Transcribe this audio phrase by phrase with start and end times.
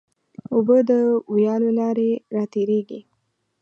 [0.53, 0.91] اوبه د
[1.33, 2.99] ویالو له لارې راتېرېږي.